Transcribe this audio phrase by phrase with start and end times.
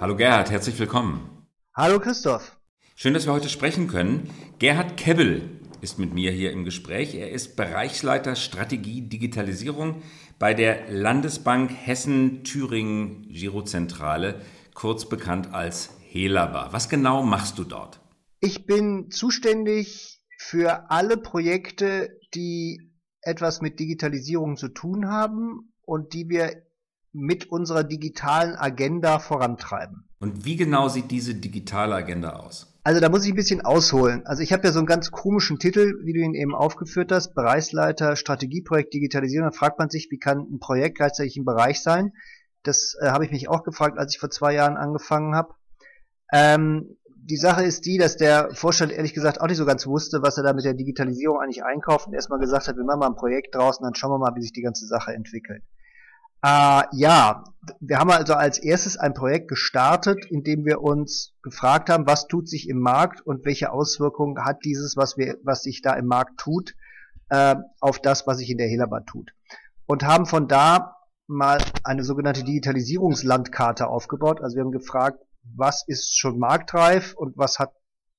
[0.00, 1.46] Hallo Gerhard, herzlich willkommen.
[1.74, 2.58] Hallo Christoph.
[2.96, 4.30] Schön, dass wir heute sprechen können.
[4.58, 7.14] Gerhard Kebbel ist mit mir hier im Gespräch.
[7.14, 10.02] Er ist Bereichsleiter Strategie Digitalisierung
[10.38, 14.40] bei der Landesbank Hessen-Thüringen Girozentrale,
[14.72, 16.72] kurz bekannt als Helaba.
[16.72, 18.00] Was genau machst du dort?
[18.40, 22.90] Ich bin zuständig für alle Projekte, die
[23.20, 26.62] etwas mit Digitalisierung zu tun haben und die wir
[27.12, 30.04] mit unserer digitalen Agenda vorantreiben.
[30.20, 32.70] Und wie genau sieht diese digitale Agenda aus?
[32.82, 34.26] Also da muss ich ein bisschen ausholen.
[34.26, 37.34] Also ich habe ja so einen ganz komischen Titel, wie du ihn eben aufgeführt hast,
[37.34, 39.50] Bereichsleiter Strategieprojekt Digitalisierung.
[39.50, 42.12] Da fragt man sich, wie kann ein Projekt gleichzeitig ein Bereich sein?
[42.62, 45.54] Das äh, habe ich mich auch gefragt, als ich vor zwei Jahren angefangen habe.
[46.32, 50.22] Ähm, die Sache ist die, dass der Vorstand ehrlich gesagt auch nicht so ganz wusste,
[50.22, 53.08] was er da mit der Digitalisierung eigentlich einkauft und erstmal gesagt hat, wir machen mal
[53.08, 55.62] ein Projekt draußen, dann schauen wir mal, wie sich die ganze Sache entwickelt.
[56.42, 57.44] Äh, ja,
[57.80, 62.26] wir haben also als erstes ein Projekt gestartet, in dem wir uns gefragt haben, was
[62.26, 66.06] tut sich im Markt und welche Auswirkungen hat dieses, was wir, was sich da im
[66.06, 66.74] Markt tut,
[67.28, 69.32] äh, auf das, was sich in der Helaba tut.
[69.86, 74.40] Und haben von da mal eine sogenannte Digitalisierungslandkarte aufgebaut.
[74.40, 77.72] Also wir haben gefragt, was ist schon marktreif und was hat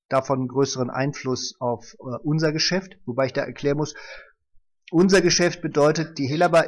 [0.09, 2.97] davon größeren Einfluss auf äh, unser Geschäft.
[3.05, 3.95] Wobei ich da erklären muss,
[4.91, 6.65] unser Geschäft bedeutet, die Helaba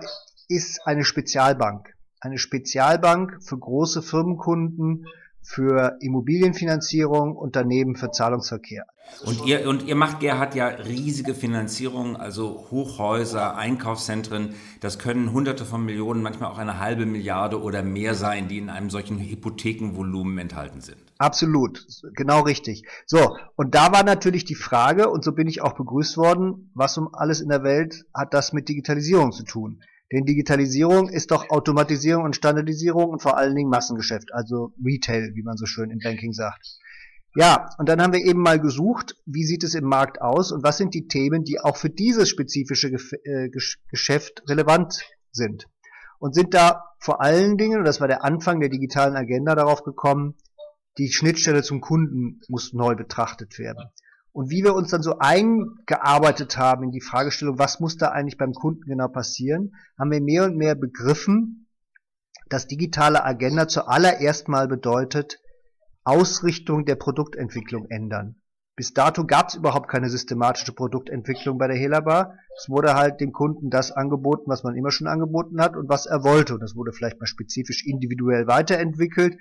[0.48, 1.94] ist eine Spezialbank.
[2.20, 5.06] Eine Spezialbank für große Firmenkunden,
[5.44, 8.86] für Immobilienfinanzierung, Unternehmen für Zahlungsverkehr.
[9.26, 14.56] Und ihr, und ihr macht, Gerhard, ja riesige Finanzierungen, also Hochhäuser, Einkaufszentren.
[14.80, 18.70] Das können Hunderte von Millionen, manchmal auch eine halbe Milliarde oder mehr sein, die in
[18.70, 20.98] einem solchen Hypothekenvolumen enthalten sind.
[21.18, 21.86] Absolut,
[22.16, 22.88] genau richtig.
[23.06, 26.98] So, und da war natürlich die Frage, und so bin ich auch begrüßt worden, was
[26.98, 29.84] um alles in der Welt hat das mit Digitalisierung zu tun?
[30.14, 35.42] Denn Digitalisierung ist doch Automatisierung und Standardisierung und vor allen Dingen Massengeschäft, also Retail, wie
[35.42, 36.78] man so schön im Banking sagt.
[37.36, 40.62] Ja, und dann haben wir eben mal gesucht, wie sieht es im Markt aus und
[40.64, 42.90] was sind die Themen, die auch für dieses spezifische
[43.24, 43.50] äh,
[43.90, 45.68] Geschäft relevant sind.
[46.20, 49.84] Und sind da vor allen Dingen, und das war der Anfang der digitalen Agenda, darauf
[49.84, 50.36] gekommen,
[51.00, 53.90] die Schnittstelle zum Kunden muss neu betrachtet werden.
[54.34, 58.38] Und wie wir uns dann so eingearbeitet haben in die Fragestellung, was muss da eigentlich
[58.38, 61.70] beim Kunden genau passieren, haben wir mehr und mehr begriffen,
[62.50, 65.40] dass digitale Agenda zuallererst mal bedeutet,
[66.04, 68.36] Ausrichtung der Produktentwicklung ändern.
[68.76, 72.34] Bis dato gab es überhaupt keine systematische Produktentwicklung bei der Helabar.
[72.58, 76.08] Es wurde halt dem Kunden das angeboten, was man immer schon angeboten hat und was
[76.08, 76.56] er wollte.
[76.56, 79.38] Und das wurde vielleicht mal spezifisch individuell weiterentwickelt.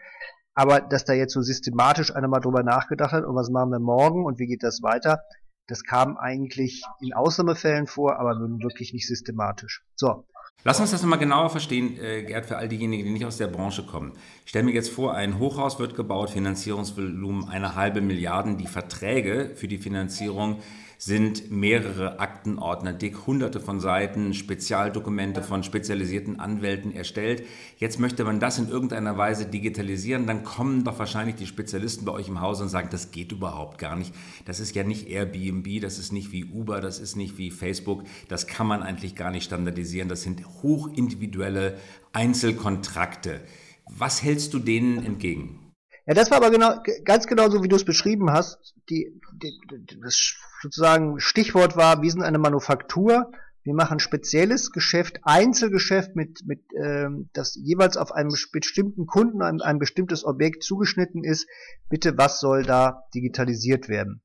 [0.55, 3.79] Aber dass da jetzt so systematisch einer mal drüber nachgedacht hat, und was machen wir
[3.79, 5.21] morgen und wie geht das weiter,
[5.67, 9.83] das kam eigentlich in Ausnahmefällen vor, aber wirklich nicht systematisch.
[9.95, 10.27] So.
[10.65, 13.49] Lass uns das nochmal genauer verstehen, äh, Gerd, für all diejenigen, die nicht aus der
[13.49, 14.13] Branche kommen.
[14.45, 18.57] Ich stelle mir jetzt vor, ein Hochhaus wird gebaut, Finanzierungsvolumen eine halbe Milliarde.
[18.57, 20.61] Die Verträge für die Finanzierung
[21.05, 27.43] sind mehrere Aktenordner dick, hunderte von Seiten, Spezialdokumente von spezialisierten Anwälten erstellt.
[27.77, 32.13] Jetzt möchte man das in irgendeiner Weise digitalisieren, dann kommen doch wahrscheinlich die Spezialisten bei
[32.13, 34.15] euch im Haus und sagen, das geht überhaupt gar nicht.
[34.45, 38.05] Das ist ja nicht Airbnb, das ist nicht wie Uber, das ist nicht wie Facebook,
[38.29, 40.09] das kann man eigentlich gar nicht standardisieren.
[40.09, 41.79] Das sind hochindividuelle
[42.13, 43.41] Einzelkontrakte.
[43.87, 45.62] Was hältst du denen entgegen?
[46.07, 48.75] Ja, das war aber genau, ganz genau so, wie du es beschrieben hast.
[48.91, 49.61] Die, die,
[50.03, 53.31] das sozusagen Stichwort war, wir sind eine Manufaktur.
[53.65, 59.61] Wir machen spezielles Geschäft, Einzelgeschäft mit, mit ähm, das jeweils auf einem bestimmten Kunden, ein,
[59.61, 61.47] ein bestimmtes Objekt zugeschnitten ist.
[61.89, 64.23] Bitte, was soll da digitalisiert werden?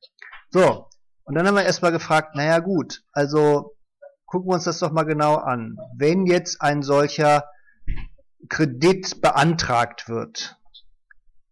[0.50, 0.88] So,
[1.24, 3.76] und dann haben wir erstmal gefragt, naja gut, also
[4.26, 5.78] gucken wir uns das doch mal genau an.
[5.96, 7.44] Wenn jetzt ein solcher
[8.50, 10.58] Kredit beantragt wird,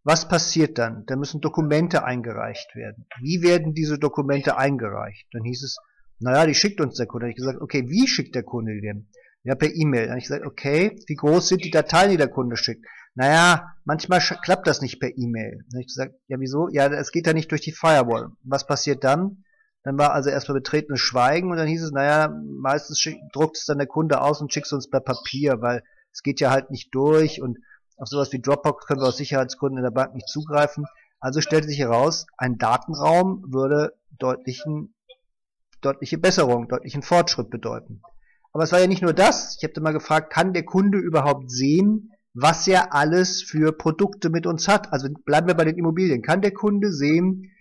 [0.06, 1.04] was passiert dann?
[1.08, 3.08] Da müssen Dokumente eingereicht werden.
[3.20, 5.28] Wie werden diese Dokumente eingereicht?
[5.34, 5.78] Dann hieß es,
[6.20, 7.26] naja, die schickt uns der Kunde.
[7.26, 9.08] Dann habe ich gesagt, okay, wie schickt der Kunde die denn?
[9.44, 10.04] Ja, per E-Mail.
[10.04, 12.86] Dann habe ich gesagt, okay, wie groß sind die Dateien, die der Kunde schickt?
[13.16, 15.58] Naja, manchmal klappt das nicht per E-Mail.
[15.58, 16.70] Dann habe ich gesagt, ja, wieso?
[16.70, 18.30] Ja, es geht ja nicht durch die Firewall.
[18.44, 19.44] Was passiert dann?
[19.84, 22.32] Dann war also erstmal betretenes Schweigen und dann hieß es, naja,
[22.62, 23.04] meistens
[23.34, 26.40] druckt es dann der Kunde aus und schickt es uns per Papier, weil es geht
[26.40, 27.58] ja halt nicht durch und
[27.98, 30.86] auf sowas wie Dropbox können wir aus Sicherheitsgründen in der Bank nicht zugreifen.
[31.20, 34.94] Also stellte sich heraus, ein Datenraum würde deutlichen,
[35.82, 38.02] deutliche Besserung, deutlichen Fortschritt bedeuten.
[38.54, 39.58] Aber es war ja nicht nur das.
[39.58, 44.46] Ich habe mal gefragt, kann der Kunde überhaupt sehen, was er alles für Produkte mit
[44.46, 44.92] uns hat?
[44.92, 46.22] Also bleiben wir bei den Immobilien.
[46.22, 47.52] Kann der Kunde sehen,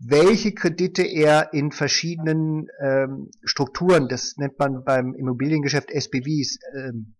[0.00, 7.14] welche Kredite er in verschiedenen ähm, Strukturen, das nennt man beim Immobiliengeschäft SPVs, ähm,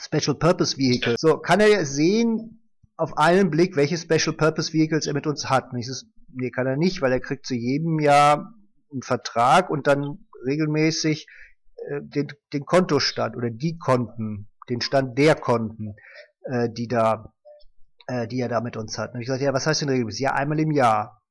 [0.00, 1.16] Special Purpose Vehicle.
[1.18, 2.58] So kann er sehen,
[2.98, 5.72] auf einen Blick, welche Special Purpose Vehicles er mit uns hat.
[5.72, 8.54] Und ich sage, nee, kann er nicht, weil er kriegt zu jedem Jahr
[8.92, 11.26] einen Vertrag und dann regelmäßig
[11.76, 15.94] äh, den, den Kontostand oder die Konten, den Stand der Konten,
[16.42, 17.32] äh, die da,
[18.08, 19.14] äh, die er da mit uns hat.
[19.14, 20.20] Und ich sage, ja, was heißt denn regelmäßig?
[20.20, 21.22] Ja, einmal im Jahr.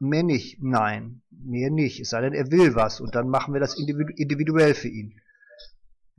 [0.00, 0.62] Mehr nicht.
[0.62, 1.98] Nein, mehr nicht.
[1.98, 5.20] Es sei denn, er will was und dann machen wir das individuell für ihn.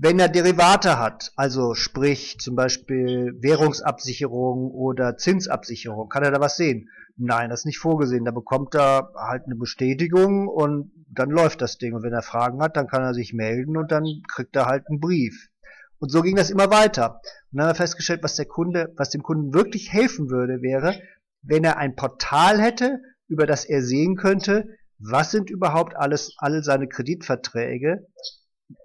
[0.01, 6.55] Wenn er Derivate hat, also sprich zum Beispiel Währungsabsicherung oder Zinsabsicherung, kann er da was
[6.55, 6.87] sehen?
[7.17, 8.23] Nein, das ist nicht vorgesehen.
[8.23, 11.95] Da bekommt er halt eine Bestätigung und dann läuft das Ding.
[11.95, 14.85] Und wenn er Fragen hat, dann kann er sich melden und dann kriegt er halt
[14.87, 15.49] einen Brief.
[15.97, 17.15] Und so ging das immer weiter.
[17.51, 20.95] Und dann haben wir festgestellt, was der Kunde, was dem Kunden wirklich helfen würde, wäre,
[21.41, 26.63] wenn er ein Portal hätte, über das er sehen könnte, was sind überhaupt alles, alle
[26.63, 28.07] seine Kreditverträge,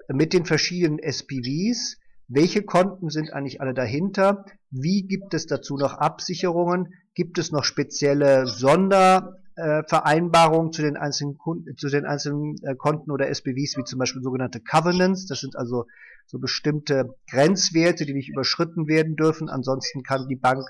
[0.08, 1.98] mit den verschiedenen SPVs,
[2.28, 7.62] welche Konten sind eigentlich alle dahinter, wie gibt es dazu noch Absicherungen, gibt es noch
[7.64, 13.98] spezielle Sondervereinbarungen zu den einzelnen, Kunden, zu den einzelnen äh, Konten oder SPVs, wie zum
[13.98, 15.84] Beispiel sogenannte Covenants, das sind also
[16.26, 20.66] so bestimmte Grenzwerte, die nicht überschritten werden dürfen, ansonsten kann die Bank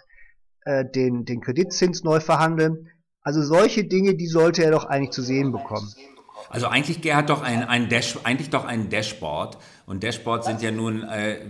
[0.64, 2.88] äh, den, den Kreditzins neu verhandeln.
[3.22, 5.94] Also solche Dinge, die sollte er doch eigentlich zu sehen bekommen.
[6.50, 9.58] Also eigentlich Gerhard doch ein, ein Dash, eigentlich doch ein Dashboard.
[9.86, 11.40] Und Dashboards sind ja nun äh,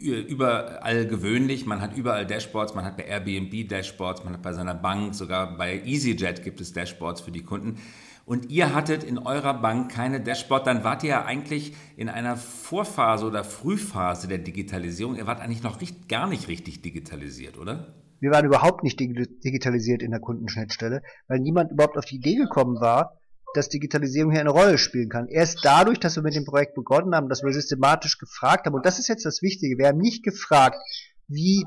[0.00, 1.66] überall gewöhnlich.
[1.66, 5.56] Man hat überall Dashboards, man hat bei Airbnb Dashboards, man hat bei seiner Bank, sogar
[5.56, 7.78] bei EasyJet gibt es Dashboards für die Kunden.
[8.24, 12.36] Und ihr hattet in eurer Bank keine Dashboard, dann wart ihr ja eigentlich in einer
[12.36, 15.16] Vorphase oder Frühphase der Digitalisierung.
[15.16, 17.94] Ihr wart eigentlich noch nicht, gar nicht richtig digitalisiert, oder?
[18.20, 22.80] Wir waren überhaupt nicht digitalisiert in der Kundenschnittstelle, weil niemand überhaupt auf die Idee gekommen
[22.80, 23.18] war,
[23.54, 25.28] dass Digitalisierung hier eine Rolle spielen kann.
[25.28, 28.86] Erst dadurch, dass wir mit dem Projekt begonnen haben, dass wir systematisch gefragt haben, und
[28.86, 30.76] das ist jetzt das Wichtige, wir haben nicht gefragt,
[31.28, 31.66] wie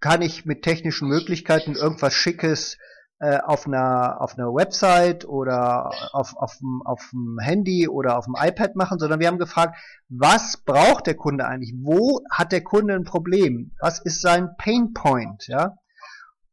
[0.00, 2.78] kann ich mit technischen Möglichkeiten irgendwas Schickes
[3.18, 8.24] äh, auf einer auf einer Website oder auf auf dem, auf dem Handy oder auf
[8.24, 9.76] dem iPad machen, sondern wir haben gefragt,
[10.08, 11.74] was braucht der Kunde eigentlich?
[11.82, 13.72] Wo hat der Kunde ein Problem?
[13.78, 15.48] Was ist sein Pain Point?
[15.48, 15.76] Ja?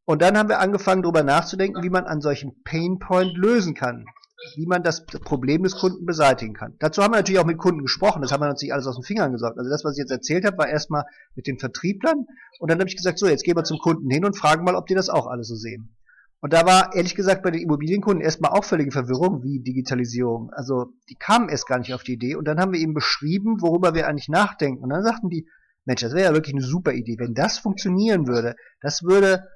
[0.04, 4.06] Und dann haben wir angefangen, darüber nachzudenken, wie man an solchen Pain Point lösen kann
[4.56, 6.76] wie man das Problem des Kunden beseitigen kann.
[6.80, 8.96] Dazu haben wir natürlich auch mit Kunden gesprochen, das haben wir uns nicht alles aus
[8.96, 9.58] den Fingern gesagt.
[9.58, 11.04] Also das, was ich jetzt erzählt habe, war erstmal
[11.36, 12.26] mit den Vertrieblern
[12.60, 14.76] und dann habe ich gesagt, so, jetzt gehen wir zum Kunden hin und fragen mal,
[14.76, 15.96] ob die das auch alle so sehen.
[16.40, 20.52] Und da war ehrlich gesagt bei den Immobilienkunden erstmal auch völlige Verwirrung, wie Digitalisierung.
[20.54, 23.58] Also die kamen erst gar nicht auf die Idee und dann haben wir ihnen beschrieben,
[23.60, 24.84] worüber wir eigentlich nachdenken.
[24.84, 25.48] Und dann sagten die,
[25.86, 27.16] Mensch, das wäre ja wirklich eine super Idee.
[27.18, 29.48] Wenn das funktionieren würde, das würde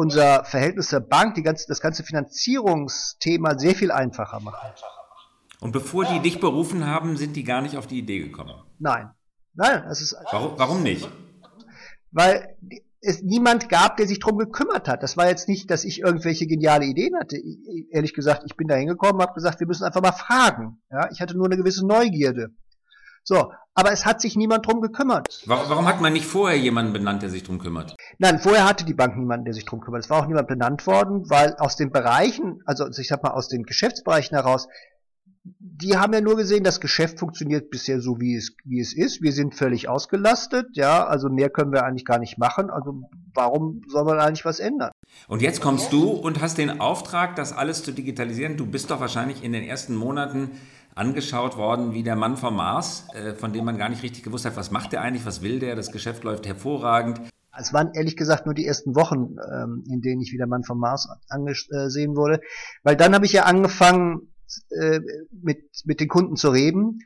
[0.00, 4.70] unser Verhältnis zur Bank, die ganze, das ganze Finanzierungsthema sehr viel einfacher machen.
[5.60, 8.54] Und bevor die dich berufen haben, sind die gar nicht auf die Idee gekommen?
[8.78, 9.10] Nein.
[9.52, 10.16] Nein, das ist.
[10.32, 11.06] Warum, warum nicht?
[12.12, 12.56] Weil
[13.02, 15.02] es niemand gab, der sich drum gekümmert hat.
[15.02, 17.36] Das war jetzt nicht, dass ich irgendwelche geniale Ideen hatte.
[17.90, 20.80] ehrlich gesagt, ich bin da hingekommen, habe gesagt, wir müssen einfach mal fragen.
[20.90, 22.54] Ja, ich hatte nur eine gewisse Neugierde.
[23.30, 25.44] So, aber es hat sich niemand drum gekümmert.
[25.46, 27.94] Warum hat man nicht vorher jemanden benannt, der sich drum kümmert?
[28.18, 30.02] Nein, vorher hatte die Bank niemanden, der sich drum kümmert.
[30.02, 33.46] Es war auch niemand benannt worden, weil aus den Bereichen, also ich sag mal aus
[33.46, 34.66] den Geschäftsbereichen heraus,
[35.44, 39.22] die haben ja nur gesehen, das Geschäft funktioniert bisher so, wie es, wie es ist.
[39.22, 42.68] Wir sind völlig ausgelastet, ja, also mehr können wir eigentlich gar nicht machen.
[42.68, 44.90] Also warum soll man eigentlich was ändern?
[45.28, 48.56] Und jetzt kommst du und hast den Auftrag, das alles zu digitalisieren.
[48.56, 50.50] Du bist doch wahrscheinlich in den ersten Monaten
[50.94, 54.44] angeschaut worden wie der Mann vom Mars, äh, von dem man gar nicht richtig gewusst
[54.44, 57.20] hat, was macht der eigentlich, was will der, das Geschäft läuft hervorragend.
[57.56, 60.64] Es waren ehrlich gesagt nur die ersten Wochen, ähm, in denen ich wie der Mann
[60.64, 62.40] vom Mars angesehen wurde,
[62.82, 64.32] weil dann habe ich ja angefangen
[64.70, 65.00] äh,
[65.42, 67.00] mit, mit den Kunden zu reden.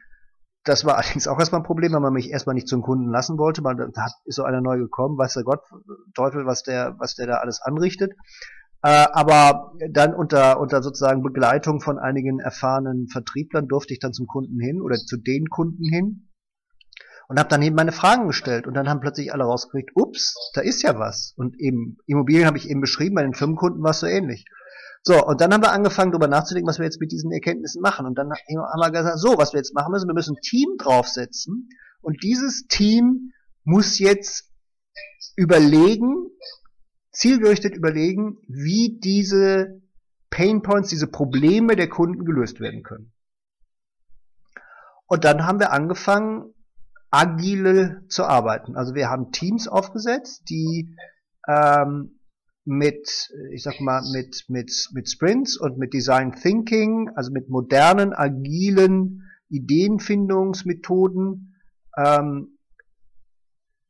[0.65, 3.39] Das war allerdings auch erstmal ein Problem, weil man mich erstmal nicht zum Kunden lassen
[3.39, 3.63] wollte.
[3.63, 5.61] Man, da ist so einer neu gekommen, weiß der Gott,
[6.15, 8.13] Teufel, was der, was der da alles anrichtet.
[8.85, 14.27] Äh, aber dann unter, unter sozusagen Begleitung von einigen erfahrenen Vertrieblern durfte ich dann zum
[14.27, 16.29] Kunden hin oder zu den Kunden hin
[17.29, 20.61] und habe dann eben meine Fragen gestellt und dann haben plötzlich alle rausgekriegt, ups, da
[20.61, 21.33] ist ja was.
[21.39, 24.45] Und eben Immobilien habe ich eben beschrieben, bei den Firmenkunden war es so ähnlich.
[25.03, 28.05] So, und dann haben wir angefangen, darüber nachzudenken, was wir jetzt mit diesen Erkenntnissen machen.
[28.05, 30.77] Und dann haben wir gesagt, so, was wir jetzt machen müssen, wir müssen ein Team
[30.79, 31.71] draufsetzen.
[32.03, 33.33] Und dieses Team
[33.65, 34.51] muss jetzt
[35.37, 36.29] überlegen,
[37.15, 39.81] zielgerichtet überlegen, wie diese
[40.31, 43.13] Pain Points, diese Probleme der Kunden gelöst werden können.
[45.07, 46.53] Und dann haben wir angefangen,
[47.11, 48.77] agile zu arbeiten.
[48.77, 50.97] Also wir haben Teams aufgesetzt, die
[51.47, 52.19] ähm,
[52.65, 58.13] mit, ich sag mal, mit, mit, mit Sprints und mit Design Thinking, also mit modernen,
[58.13, 61.55] agilen Ideenfindungsmethoden
[61.97, 62.59] ähm,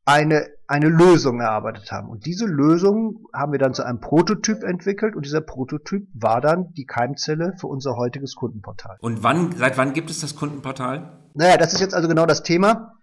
[0.04, 2.08] eine, eine Lösung erarbeitet haben.
[2.08, 6.72] Und diese Lösung haben wir dann zu einem Prototyp entwickelt und dieser Prototyp war dann
[6.72, 8.96] die Keimzelle für unser heutiges Kundenportal.
[9.00, 11.20] Und wann, seit wann gibt es das Kundenportal?
[11.34, 12.94] Naja, das ist jetzt also genau das Thema.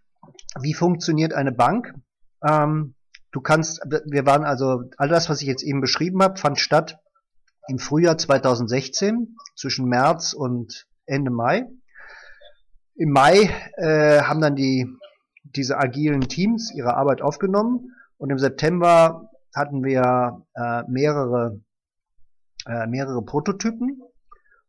[0.59, 1.93] Wie funktioniert eine Bank?
[2.43, 2.95] Ähm,
[3.31, 6.97] du kannst, wir waren also, all das, was ich jetzt eben beschrieben habe, fand statt
[7.67, 11.67] im Frühjahr 2016 zwischen März und Ende Mai.
[12.95, 14.87] Im Mai äh, haben dann die
[15.55, 21.59] diese agilen Teams ihre Arbeit aufgenommen und im September hatten wir äh, mehrere,
[22.65, 24.01] äh, mehrere Prototypen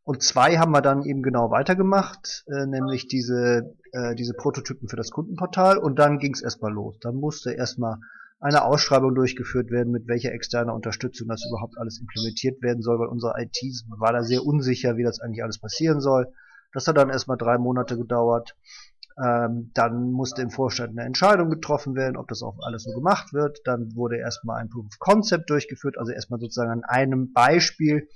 [0.05, 4.97] und zwei haben wir dann eben genau weitergemacht, äh, nämlich diese, äh, diese Prototypen für
[4.97, 6.99] das Kundenportal und dann ging es erstmal los.
[7.01, 7.99] Dann musste erstmal
[8.41, 13.07] eine Ausschreibung durchgeführt werden, mit welcher externer Unterstützung das überhaupt alles implementiert werden soll, weil
[13.07, 13.57] unsere IT
[14.01, 16.27] war da sehr unsicher, wie das eigentlich alles passieren soll.
[16.73, 18.57] Das hat dann erstmal drei Monate gedauert.
[19.23, 23.33] Ähm, dann musste im Vorstand eine Entscheidung getroffen werden, ob das auch alles so gemacht
[23.33, 23.61] wird.
[23.65, 28.09] Dann wurde erstmal ein Proof of Concept durchgeführt, also erstmal sozusagen an einem Beispiel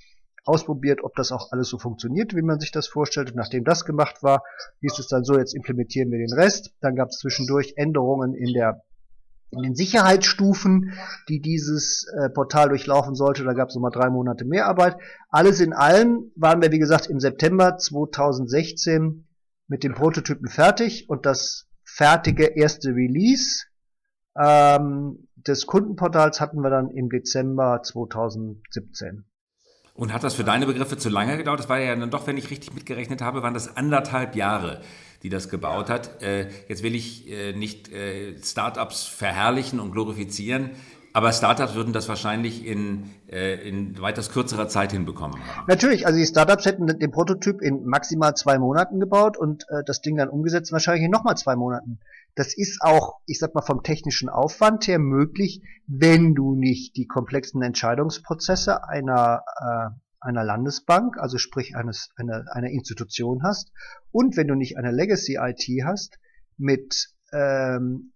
[0.44, 3.30] ausprobiert, ob das auch alles so funktioniert, wie man sich das vorstellt.
[3.30, 4.42] Und nachdem das gemacht war,
[4.80, 6.72] hieß es dann so, jetzt implementieren wir den Rest.
[6.80, 8.82] Dann gab es zwischendurch Änderungen in der
[9.50, 10.92] in den Sicherheitsstufen,
[11.28, 13.44] die dieses äh, Portal durchlaufen sollte.
[13.44, 14.96] Da gab es nochmal drei Monate mehr Arbeit.
[15.30, 19.25] Alles in allem waren wir, wie gesagt, im September 2016
[19.68, 23.64] mit dem Prototypen fertig und das fertige erste Release
[24.38, 29.24] ähm, des Kundenportals hatten wir dann im Dezember 2017.
[29.94, 31.60] Und hat das für deine Begriffe zu lange gedauert?
[31.60, 34.82] Das war ja dann doch, wenn ich richtig mitgerechnet habe, waren das anderthalb Jahre,
[35.22, 36.22] die das gebaut hat.
[36.22, 40.72] Äh, jetzt will ich äh, nicht äh, Startups verherrlichen und glorifizieren.
[41.16, 45.40] Aber Startups würden das wahrscheinlich in, äh, in weitaus kürzerer Zeit hinbekommen.
[45.66, 50.02] Natürlich, also die Startups hätten den Prototyp in maximal zwei Monaten gebaut und äh, das
[50.02, 52.00] Ding dann umgesetzt wahrscheinlich in nochmal zwei Monaten.
[52.34, 57.06] Das ist auch, ich sag mal, vom technischen Aufwand her möglich, wenn du nicht die
[57.06, 59.88] komplexen Entscheidungsprozesse einer, äh,
[60.20, 63.72] einer Landesbank, also sprich eines, einer, einer Institution hast
[64.10, 66.18] und wenn du nicht eine Legacy IT hast
[66.58, 68.12] mit ähm,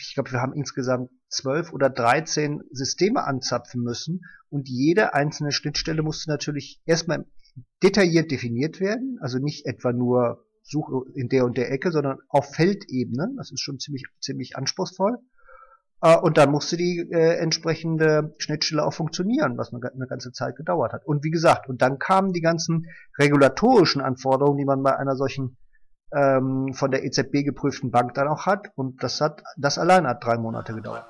[0.00, 6.02] ich glaube, wir haben insgesamt zwölf oder dreizehn Systeme anzapfen müssen und jede einzelne Schnittstelle
[6.02, 7.26] musste natürlich erstmal
[7.82, 12.54] detailliert definiert werden, also nicht etwa nur Suche in der und der Ecke, sondern auf
[12.54, 13.32] Feldebene.
[13.36, 15.18] Das ist schon ziemlich, ziemlich anspruchsvoll.
[16.00, 20.56] Äh, und dann musste die äh, entsprechende Schnittstelle auch funktionieren, was eine, eine ganze Zeit
[20.56, 21.04] gedauert hat.
[21.04, 22.86] Und wie gesagt, und dann kamen die ganzen
[23.18, 25.56] regulatorischen Anforderungen, die man bei einer solchen
[26.12, 28.68] ähm, von der EZB geprüften Bank dann auch hat.
[28.74, 31.06] Und das hat, das allein hat drei Monate gedauert.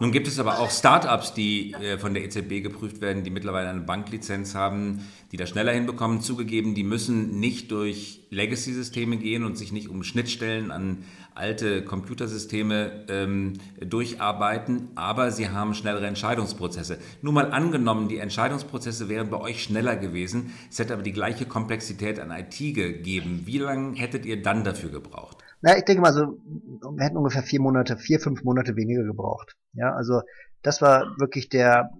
[0.00, 3.68] Nun gibt es aber auch Startups, die äh, von der EZB geprüft werden, die mittlerweile
[3.68, 5.00] eine Banklizenz haben,
[5.32, 6.20] die das schneller hinbekommen.
[6.20, 10.98] Zugegeben, die müssen nicht durch Legacy-Systeme gehen und sich nicht um Schnittstellen an
[11.34, 16.98] alte Computersysteme ähm, durcharbeiten, aber sie haben schnellere Entscheidungsprozesse.
[17.22, 21.46] Nur mal angenommen, die Entscheidungsprozesse wären bei euch schneller gewesen, es hätte aber die gleiche
[21.46, 23.42] Komplexität an IT gegeben.
[23.46, 25.37] Wie lange hättet ihr dann dafür gebraucht?
[25.60, 29.56] Na, ich denke mal so, wir hätten ungefähr vier Monate, vier, fünf Monate weniger gebraucht.
[29.72, 30.22] Ja, also
[30.62, 31.90] das war wirklich der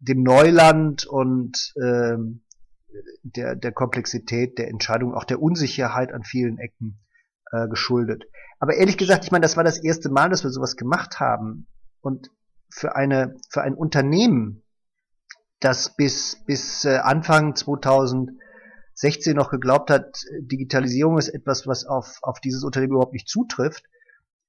[0.00, 2.42] dem Neuland und ähm,
[3.22, 7.00] der, der Komplexität der Entscheidung, auch der Unsicherheit an vielen Ecken
[7.50, 8.24] äh, geschuldet.
[8.60, 11.66] Aber ehrlich gesagt, ich meine, das war das erste Mal, dass wir sowas gemacht haben.
[12.00, 12.30] Und
[12.70, 14.62] für eine, für ein Unternehmen,
[15.60, 17.54] das bis, bis äh, Anfang
[18.98, 23.84] 2016 noch geglaubt hat, Digitalisierung ist etwas, was auf, auf dieses Unternehmen überhaupt nicht zutrifft,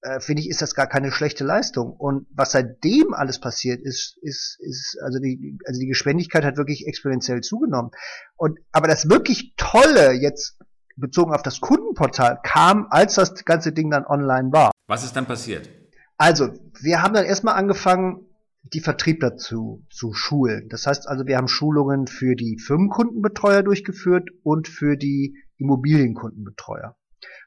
[0.01, 1.91] äh, finde ich, ist das gar keine schlechte Leistung.
[1.91, 6.87] Und was seitdem alles passiert ist, ist, ist, also die, also die Geschwindigkeit hat wirklich
[6.87, 7.91] exponentiell zugenommen.
[8.37, 10.57] Und, aber das wirklich Tolle jetzt
[10.95, 14.71] bezogen auf das Kundenportal kam, als das ganze Ding dann online war.
[14.87, 15.69] Was ist dann passiert?
[16.17, 16.49] Also,
[16.81, 18.25] wir haben dann erstmal angefangen,
[18.63, 20.67] die Vertriebler zu, zu schulen.
[20.69, 26.95] Das heißt also, wir haben Schulungen für die Firmenkundenbetreuer durchgeführt und für die Immobilienkundenbetreuer.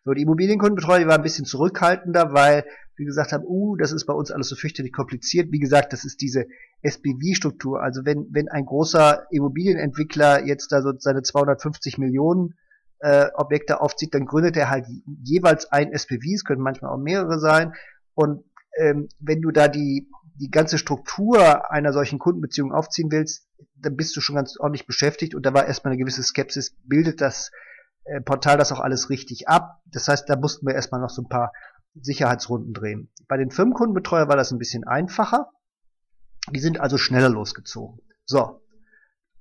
[0.04, 2.64] So, die Immobilienkundenbetreuer, die waren ein bisschen zurückhaltender, weil
[2.96, 5.50] wir gesagt haben, uh, das ist bei uns alles so fürchterlich kompliziert.
[5.50, 6.46] Wie gesagt, das ist diese
[6.82, 7.82] SPV-Struktur.
[7.82, 12.54] Also wenn, wenn ein großer Immobilienentwickler jetzt da so seine 250 Millionen
[13.00, 14.86] äh, Objekte aufzieht, dann gründet er halt
[15.22, 17.72] jeweils ein SPV, es können manchmal auch mehrere sein.
[18.14, 18.44] Und
[18.78, 24.16] ähm, wenn du da die, die ganze Struktur einer solchen Kundenbeziehung aufziehen willst, dann bist
[24.16, 27.50] du schon ganz ordentlich beschäftigt und da war erstmal eine gewisse Skepsis, bildet das
[28.04, 29.80] äh, Portal das auch alles richtig ab?
[29.86, 31.52] Das heißt, da mussten wir erstmal noch so ein paar
[31.94, 33.10] Sicherheitsrunden drehen.
[33.28, 35.50] Bei den Firmenkundenbetreuer war das ein bisschen einfacher.
[36.50, 38.00] Die sind also schneller losgezogen.
[38.24, 38.62] So.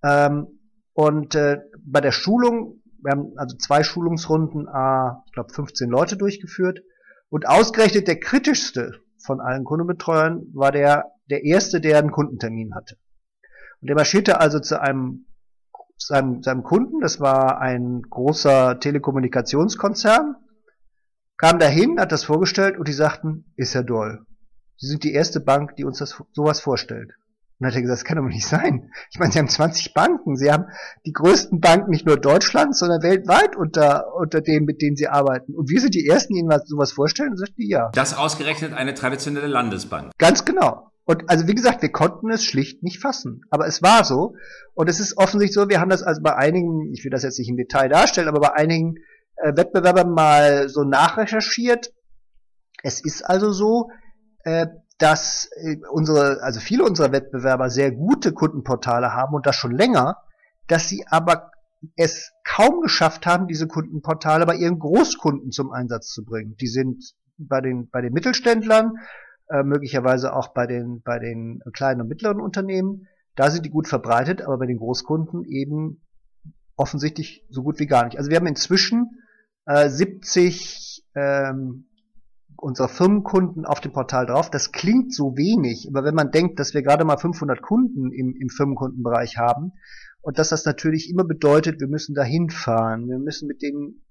[0.03, 0.60] Ähm,
[0.93, 6.17] und äh, bei der Schulung wir haben also zwei Schulungsrunden, äh, ich glaube 15 Leute
[6.17, 6.81] durchgeführt.
[7.29, 12.98] Und ausgerechnet der kritischste von allen Kundenbetreuern war der der erste, der einen Kundentermin hatte.
[13.82, 15.25] Und der marschierte also zu einem
[15.98, 20.36] seinem, seinem Kunden, das war ein großer Telekommunikationskonzern,
[21.38, 24.25] kam dahin, hat das vorgestellt und die sagten, ist ja doll.
[24.78, 27.13] Sie sind die erste Bank, die uns das sowas vorstellt.
[27.62, 28.89] Und hat er gesagt, das kann doch nicht sein.
[29.12, 30.36] Ich meine, Sie haben 20 Banken.
[30.36, 30.65] Sie haben
[31.06, 35.53] die größten Banken nicht nur Deutschlands, sondern weltweit unter, unter denen, mit denen Sie arbeiten.
[35.53, 37.30] Und wir sind die Ersten, die Ihnen was, sowas vorstellen.
[37.30, 37.91] Und sagt die ja.
[37.94, 40.12] Das ausgerechnet eine traditionelle Landesbank.
[40.18, 40.91] Ganz genau.
[41.03, 43.44] Und also wie gesagt, wir konnten es schlicht nicht fassen.
[43.51, 44.34] Aber es war so.
[44.74, 47.38] Und es ist offensichtlich so, wir haben das also bei einigen, ich will das jetzt
[47.38, 48.96] nicht im Detail darstellen, aber bei einigen
[49.36, 51.94] äh, Wettbewerbern mal so nachrecherchiert.
[52.82, 53.91] Es ist also so,
[54.46, 54.65] äh,
[55.01, 60.17] dass äh, unsere, also viele unserer Wettbewerber sehr gute Kundenportale haben und das schon länger,
[60.67, 61.51] dass sie aber
[61.96, 66.55] es kaum geschafft haben, diese Kundenportale bei ihren Großkunden zum Einsatz zu bringen.
[66.58, 68.98] Die sind bei den, bei den Mittelständlern,
[69.50, 73.88] äh, möglicherweise auch bei den, bei den kleinen und mittleren Unternehmen, da sind die gut
[73.88, 76.01] verbreitet, aber bei den Großkunden eben
[76.75, 78.17] offensichtlich so gut wie gar nicht.
[78.17, 79.22] Also wir haben inzwischen
[79.65, 81.88] äh, 70 ähm,
[82.62, 84.50] unserer Firmenkunden auf dem Portal drauf.
[84.50, 88.36] Das klingt so wenig, aber wenn man denkt, dass wir gerade mal 500 Kunden im,
[88.39, 89.74] im Firmenkundenbereich haben
[90.22, 94.03] und dass das natürlich immer bedeutet, wir müssen da hinfahren, wir müssen mit denen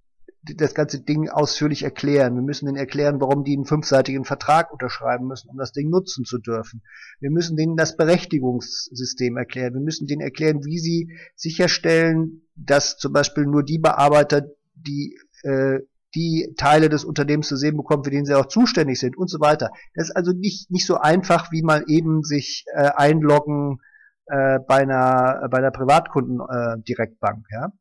[0.43, 2.35] das ganze Ding ausführlich erklären.
[2.35, 6.25] Wir müssen denen erklären, warum die einen fünfseitigen Vertrag unterschreiben müssen, um das Ding nutzen
[6.25, 6.83] zu dürfen.
[7.21, 9.75] Wir müssen denen das Berechtigungssystem erklären.
[9.75, 15.81] Wir müssen denen erklären, wie sie sicherstellen, dass zum Beispiel nur die Bearbeiter, die äh,
[16.15, 19.41] die Teile des Unternehmens zu sehen bekommen, für den sie auch zuständig sind und so
[19.41, 19.71] weiter.
[19.95, 23.79] Das ist also nicht, nicht so einfach, wie mal eben sich äh, einloggen
[24.27, 27.47] äh, bei einer, bei einer Privatkunden-Direktbank.
[27.51, 27.73] Äh, ja?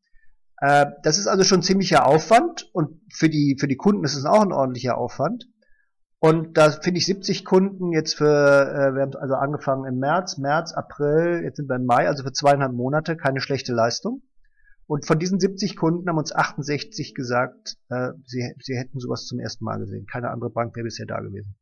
[0.62, 4.26] Äh, das ist also schon ziemlicher Aufwand und für die, für die Kunden ist es
[4.26, 5.48] auch ein ordentlicher Aufwand.
[6.22, 10.38] Und da finde ich 70 Kunden jetzt für, äh, wir haben also angefangen im März,
[10.38, 14.22] März, April, jetzt sind wir im Mai, also für zweieinhalb Monate keine schlechte Leistung.
[14.90, 19.40] Und von diesen 70 Kunden haben uns 68 gesagt, äh, sie, sie hätten sowas zum
[19.40, 20.08] ersten Mal gesehen.
[20.08, 21.54] Keine andere Bank wäre bisher da gewesen.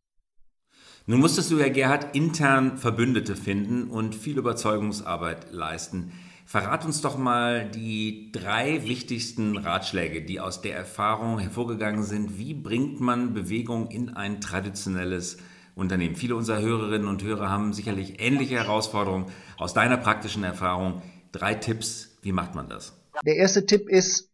[1.07, 6.13] Nun musstest du, Herr Gerhard, intern Verbündete finden und viel Überzeugungsarbeit leisten.
[6.45, 12.37] Verrat uns doch mal die drei wichtigsten Ratschläge, die aus der Erfahrung hervorgegangen sind.
[12.37, 15.35] Wie bringt man Bewegung in ein traditionelles
[15.75, 16.15] Unternehmen?
[16.15, 19.25] Viele unserer Hörerinnen und Hörer haben sicherlich ähnliche Herausforderungen.
[19.57, 21.01] Aus deiner praktischen Erfahrung
[21.33, 22.93] drei Tipps, wie macht man das?
[23.25, 24.31] Der erste Tipp ist,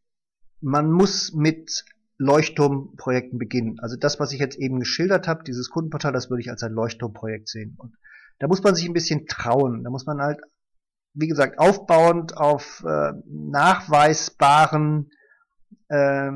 [0.62, 1.86] man muss mit
[2.18, 3.80] Leuchtturmprojekten beginnen.
[3.80, 6.74] Also das, was ich jetzt eben geschildert habe, dieses Kundenportal, das würde ich als ein
[6.74, 7.76] Leuchtturmprojekt sehen.
[7.78, 7.96] Und
[8.40, 9.84] da muss man sich ein bisschen trauen.
[9.84, 10.40] Da muss man halt,
[11.14, 15.12] wie gesagt, aufbauend auf äh, nachweisbaren
[15.90, 16.32] äh,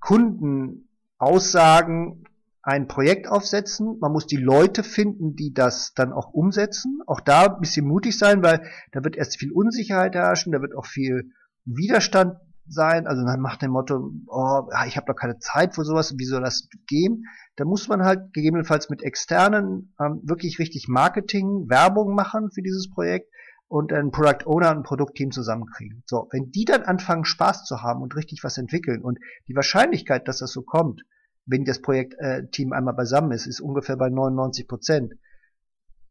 [0.00, 2.24] Kundenaussagen
[2.62, 3.98] ein Projekt aufsetzen.
[4.00, 7.00] Man muss die Leute finden, die das dann auch umsetzen.
[7.06, 10.76] Auch da ein bisschen mutig sein, weil da wird erst viel Unsicherheit herrschen, da wird
[10.76, 11.32] auch viel
[11.64, 16.14] Widerstand sein, also dann macht dem Motto, oh, ich habe doch keine Zeit für sowas,
[16.16, 17.26] wie soll das gehen?
[17.56, 22.88] Da muss man halt gegebenenfalls mit externen ähm, wirklich richtig Marketing, Werbung machen für dieses
[22.90, 23.32] Projekt
[23.68, 26.02] und einen Product Owner und ein Produktteam zusammenkriegen.
[26.06, 30.28] So, wenn die dann anfangen Spaß zu haben und richtig was entwickeln und die Wahrscheinlichkeit,
[30.28, 31.02] dass das so kommt,
[31.46, 35.14] wenn das Projektteam äh, einmal beisammen ist, ist ungefähr bei 99 Prozent.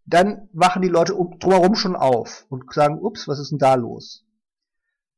[0.05, 3.75] Dann wachen die Leute um, drumherum schon auf und sagen, ups, was ist denn da
[3.75, 4.25] los?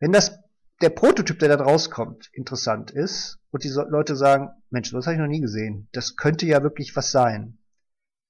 [0.04, 0.38] Wenn das
[0.82, 5.22] der Prototyp, der da rauskommt, interessant ist und die Leute sagen, Mensch, das habe ich
[5.22, 7.58] noch nie gesehen, das könnte ja wirklich was sein,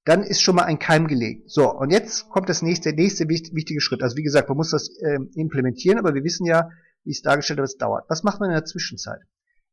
[0.05, 1.49] dann ist schon mal ein Keim gelegt.
[1.49, 4.03] So, und jetzt kommt das nächste, der nächste wichtige Schritt.
[4.03, 6.69] Also wie gesagt, man muss das äh, implementieren, aber wir wissen ja,
[7.05, 8.07] wie es dargestellt wird, es dauert.
[8.07, 9.21] Was macht man in der Zwischenzeit?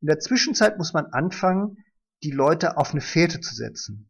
[0.01, 1.85] In der Zwischenzeit muss man anfangen,
[2.23, 4.09] die Leute auf eine Fährte zu setzen.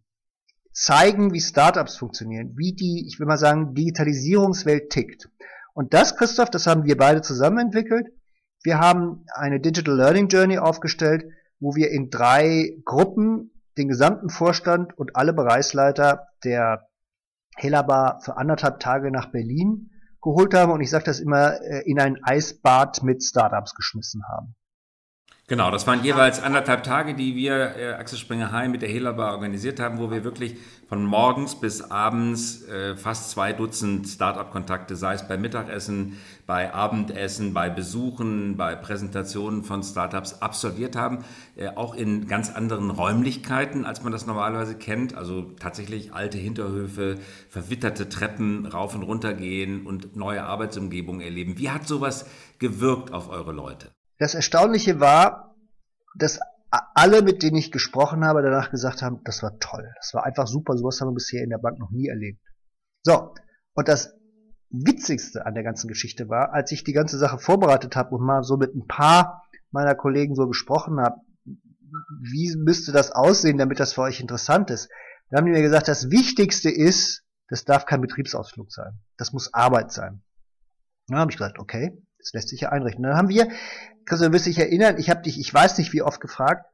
[0.72, 5.28] Zeigen, wie Startups funktionieren, wie die, ich will mal sagen, Digitalisierungswelt tickt.
[5.74, 8.08] Und das, Christoph, das haben wir beide zusammen entwickelt.
[8.62, 11.24] Wir haben eine Digital Learning Journey aufgestellt,
[11.58, 16.88] wo wir in drei Gruppen den gesamten Vorstand und alle Bereichsleiter der
[17.56, 19.90] Helaba für anderthalb Tage nach Berlin
[20.22, 24.54] geholt haben und ich sage das immer, äh, in ein Eisbad mit Startups geschmissen haben.
[25.50, 29.32] Genau, das waren jeweils anderthalb Tage, die wir äh, Axel Springer Heim mit der Helaba
[29.32, 30.56] organisiert haben, wo wir wirklich
[30.88, 37.52] von morgens bis abends äh, fast zwei Dutzend Startup-Kontakte, sei es beim Mittagessen, bei Abendessen,
[37.52, 41.24] bei Besuchen, bei Präsentationen von Startups absolviert haben,
[41.56, 45.16] äh, auch in ganz anderen Räumlichkeiten, als man das normalerweise kennt.
[45.16, 51.58] Also tatsächlich alte Hinterhöfe, verwitterte Treppen rauf und runter gehen und neue Arbeitsumgebungen erleben.
[51.58, 52.26] Wie hat sowas
[52.60, 53.90] gewirkt auf eure Leute?
[54.20, 55.56] Das Erstaunliche war,
[56.14, 56.38] dass
[56.70, 59.90] alle, mit denen ich gesprochen habe, danach gesagt haben, das war toll.
[59.96, 60.76] Das war einfach super.
[60.76, 62.40] Sowas haben wir bisher in der Bank noch nie erlebt.
[63.02, 63.34] So.
[63.72, 64.14] Und das
[64.68, 68.44] Witzigste an der ganzen Geschichte war, als ich die ganze Sache vorbereitet habe und mal
[68.44, 71.20] so mit ein paar meiner Kollegen so gesprochen habe,
[72.20, 74.90] wie müsste das aussehen, damit das für euch interessant ist.
[75.30, 79.00] Dann haben die mir gesagt, das Wichtigste ist, das darf kein Betriebsausflug sein.
[79.16, 80.22] Das muss Arbeit sein.
[81.08, 83.02] Dann habe ich gesagt, okay, das lässt sich ja einrichten.
[83.02, 83.48] Dann haben wir,
[84.10, 86.66] Christian, du wirst dich erinnern, ich habe dich, ich weiß nicht wie oft gefragt,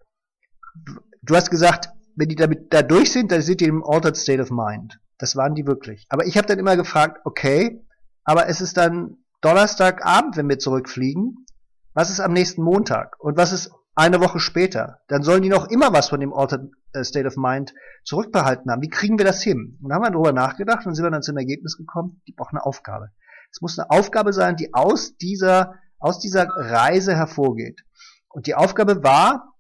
[1.23, 4.41] du hast gesagt, wenn die damit da durch sind, dann sind die im altered state
[4.41, 4.99] of mind.
[5.19, 6.07] Das waren die wirklich.
[6.09, 7.85] Aber ich habe dann immer gefragt, okay,
[8.25, 11.45] aber es ist dann Donnerstagabend, wenn wir zurückfliegen.
[11.93, 13.17] Was ist am nächsten Montag?
[13.19, 15.01] Und was ist eine Woche später?
[15.09, 18.81] Dann sollen die noch immer was von dem Altered äh, State of Mind zurückbehalten haben.
[18.81, 19.79] Wie kriegen wir das hin?
[19.83, 22.57] Und dann haben wir darüber nachgedacht und sind wir dann zum Ergebnis gekommen, die brauchen
[22.57, 23.11] eine Aufgabe.
[23.53, 25.75] Es muss eine Aufgabe sein, die aus dieser,
[26.07, 27.85] aus dieser Reise hervorgeht.
[28.29, 29.55] Und die Aufgabe war,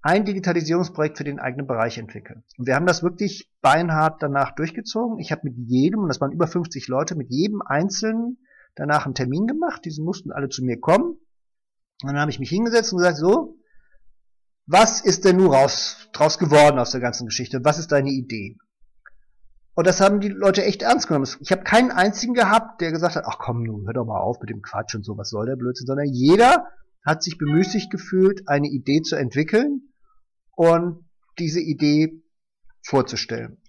[0.00, 2.42] ein Digitalisierungsprojekt für den eigenen Bereich entwickeln.
[2.56, 5.18] Und wir haben das wirklich beinhart danach durchgezogen.
[5.18, 8.38] Ich habe mit jedem, und das waren über 50 Leute, mit jedem Einzelnen
[8.74, 9.82] danach einen Termin gemacht.
[9.84, 11.18] Diese mussten alle zu mir kommen.
[12.02, 13.58] Und dann habe ich mich hingesetzt und gesagt, so,
[14.66, 17.60] was ist denn nun raus, draus geworden aus der ganzen Geschichte?
[17.62, 18.56] Was ist deine Idee?
[19.74, 21.26] Und das haben die Leute echt ernst genommen.
[21.40, 24.38] Ich habe keinen einzigen gehabt, der gesagt hat, ach komm, nun hör doch mal auf
[24.40, 26.66] mit dem Quatsch und so, was soll der Blödsinn, sondern jeder
[27.04, 29.92] hat sich bemüßigt gefühlt, eine Idee zu entwickeln
[30.54, 31.04] und
[31.38, 32.22] diese Idee
[32.84, 33.61] vorzustellen.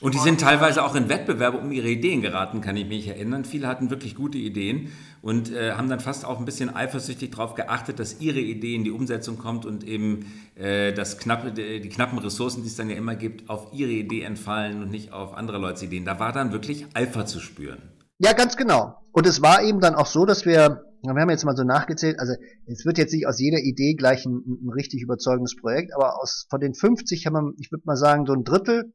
[0.00, 3.44] Und die sind teilweise auch in Wettbewerbe um ihre Ideen geraten, kann ich mich erinnern.
[3.44, 7.54] Viele hatten wirklich gute Ideen und äh, haben dann fast auch ein bisschen eifersüchtig darauf
[7.54, 12.18] geachtet, dass ihre Idee in die Umsetzung kommt und eben äh, das knappe, die knappen
[12.18, 15.58] Ressourcen, die es dann ja immer gibt, auf ihre Idee entfallen und nicht auf andere
[15.58, 16.04] Leute Ideen.
[16.04, 17.82] Da war dann wirklich Eifer zu spüren.
[18.18, 18.96] Ja, ganz genau.
[19.10, 22.18] Und es war eben dann auch so, dass wir wir haben jetzt mal so nachgezählt,
[22.18, 22.32] also
[22.66, 26.46] es wird jetzt nicht aus jeder Idee gleich ein, ein richtig überzeugendes Projekt, aber aus
[26.50, 28.92] von den 50 haben wir, ich würde mal sagen, so ein Drittel,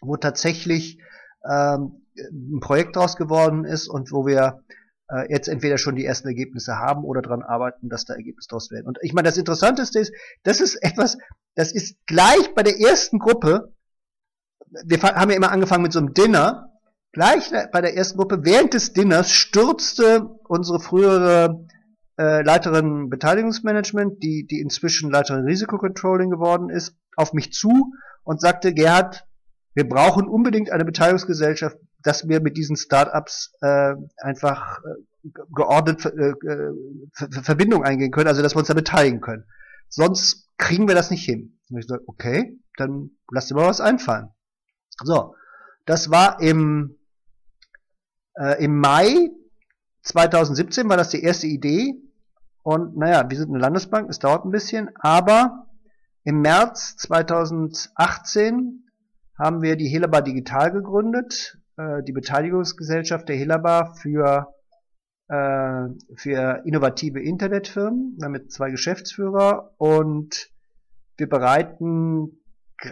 [0.00, 0.98] wo tatsächlich
[1.48, 4.62] ähm, ein Projekt draus geworden ist und wo wir
[5.10, 8.70] äh, jetzt entweder schon die ersten Ergebnisse haben oder daran arbeiten, dass da Ergebnisse draus
[8.70, 8.86] werden.
[8.86, 11.18] Und ich meine, das Interessanteste ist, das ist etwas,
[11.54, 13.72] das ist gleich bei der ersten Gruppe,
[14.84, 16.68] wir haben ja immer angefangen mit so einem Dinner,
[17.12, 21.66] Gleich bei der ersten Gruppe, während des Dinners, stürzte unsere frühere
[22.18, 27.92] äh, Leiterin Beteiligungsmanagement, die, die inzwischen Leiterin Risikocontrolling geworden ist, auf mich zu
[28.24, 29.24] und sagte, Gerhard,
[29.78, 36.30] wir brauchen unbedingt eine Beteiligungsgesellschaft, dass wir mit diesen Startups äh, einfach äh, geordnet äh,
[36.30, 36.72] äh
[37.42, 39.44] Verbindung eingehen können, also dass wir uns da beteiligen können.
[39.88, 41.60] Sonst kriegen wir das nicht hin.
[41.70, 44.30] Und ich sage, okay, dann lass dir mal was einfallen.
[45.04, 45.36] So,
[45.86, 46.98] das war im
[48.34, 49.30] äh, Im Mai
[50.02, 51.94] 2017 war das die erste Idee.
[52.64, 55.66] Und naja, wir sind eine Landesbank, es dauert ein bisschen, aber
[56.24, 58.87] im März 2018
[59.38, 64.54] haben wir die Helaba Digital gegründet, äh, die Beteiligungsgesellschaft der Helaba für,
[65.28, 68.16] äh, für innovative Internetfirmen.
[68.18, 70.50] Wir haben mit zwei Geschäftsführer und
[71.16, 72.38] wir bereiten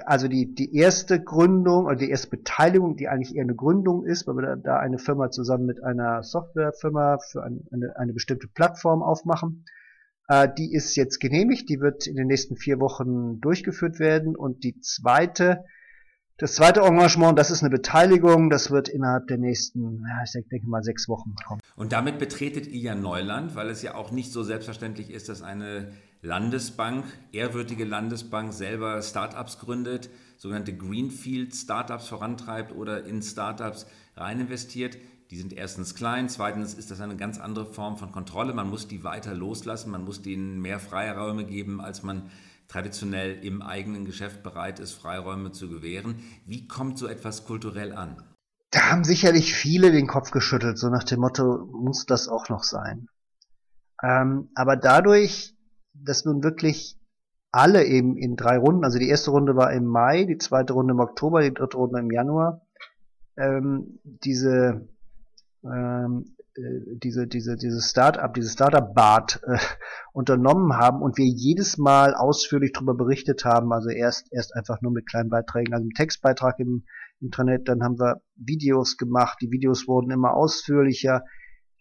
[0.04, 4.26] also die, die erste Gründung oder die erste Beteiligung, die eigentlich eher eine Gründung ist,
[4.26, 9.02] weil wir da eine Firma zusammen mit einer Softwarefirma für eine, eine, eine bestimmte Plattform
[9.02, 9.64] aufmachen.
[10.28, 14.64] Äh, die ist jetzt genehmigt, die wird in den nächsten vier Wochen durchgeführt werden und
[14.64, 15.64] die zweite,
[16.38, 20.68] das zweite Engagement, das ist eine Beteiligung, das wird innerhalb der nächsten, ja, ich denke
[20.68, 21.62] mal sechs Wochen kommen.
[21.76, 25.42] Und damit betretet ihr ja Neuland, weil es ja auch nicht so selbstverständlich ist, dass
[25.42, 34.40] eine Landesbank, ehrwürdige Landesbank selber Startups gründet, sogenannte Greenfield Startups vorantreibt oder in Startups rein
[34.40, 34.98] investiert.
[35.30, 38.52] Die sind erstens klein, zweitens ist das eine ganz andere Form von Kontrolle.
[38.52, 42.30] Man muss die weiter loslassen, man muss denen mehr Freiräume geben, als man
[42.68, 46.16] traditionell im eigenen Geschäft bereit ist, Freiräume zu gewähren.
[46.44, 48.22] Wie kommt so etwas kulturell an?
[48.70, 52.64] Da haben sicherlich viele den Kopf geschüttelt, so nach dem Motto, muss das auch noch
[52.64, 53.08] sein.
[54.02, 55.56] Ähm, aber dadurch,
[55.94, 56.98] dass nun wirklich
[57.52, 60.92] alle eben in drei Runden, also die erste Runde war im Mai, die zweite Runde
[60.92, 62.60] im Oktober, die dritte Runde im Januar,
[63.38, 64.86] ähm, diese
[65.64, 66.35] ähm, äh,
[67.02, 69.58] diese diese diese Startup, diese Startup Bart äh,
[70.12, 74.92] unternommen haben und wir jedes Mal ausführlich darüber berichtet haben, also erst erst einfach nur
[74.92, 76.84] mit kleinen Beiträgen, also im Textbeitrag im
[77.20, 81.24] Internet, dann haben wir Videos gemacht, die Videos wurden immer ausführlicher,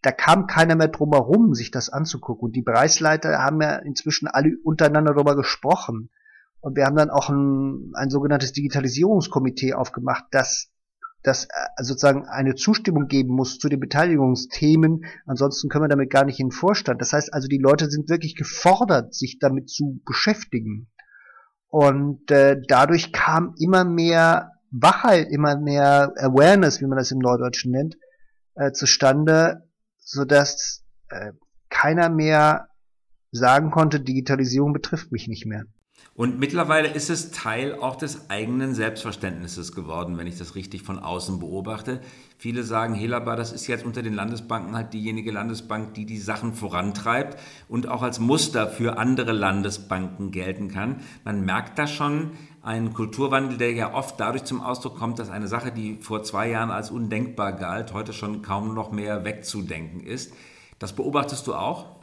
[0.02, 2.46] da kam keiner mehr drum herum, sich das anzugucken.
[2.46, 6.12] Und die Bereichsleiter haben ja inzwischen alle untereinander darüber gesprochen.
[6.60, 10.72] Und wir haben dann auch ein, ein sogenanntes Digitalisierungskomitee aufgemacht, das
[11.26, 15.06] dass äh, sozusagen eine Zustimmung geben muss zu den Beteiligungsthemen.
[15.26, 17.02] Ansonsten können wir damit gar nicht in den Vorstand.
[17.02, 20.92] Das heißt also, die Leute sind wirklich gefordert, sich damit zu beschäftigen.
[21.68, 27.72] Und äh, dadurch kam immer mehr Wachheit, immer mehr Awareness, wie man das im Neudeutschen
[27.72, 27.98] nennt,
[28.56, 31.32] äh, zustande, sodass äh,
[31.70, 32.70] keiner mehr
[33.32, 35.66] sagen konnte, Digitalisierung betrifft mich nicht mehr.
[36.14, 40.98] Und mittlerweile ist es Teil auch des eigenen Selbstverständnisses geworden, wenn ich das richtig von
[40.98, 42.00] außen beobachte.
[42.38, 46.54] Viele sagen, Helaba, das ist jetzt unter den Landesbanken halt diejenige Landesbank, die die Sachen
[46.54, 47.38] vorantreibt
[47.68, 51.02] und auch als Muster für andere Landesbanken gelten kann.
[51.26, 55.50] Man merkt da schon einen Kulturwandel, der ja oft dadurch zum Ausdruck kommt, dass eine
[55.50, 60.34] Sache, die vor zwei Jahren als undenkbar galt, heute schon kaum noch mehr wegzudenken ist.
[60.80, 61.98] Das beobachtest du auch?